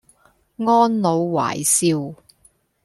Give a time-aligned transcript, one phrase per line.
[0.57, 2.19] 安老懷少